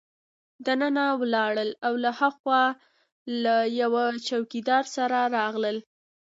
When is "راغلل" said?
5.37-5.77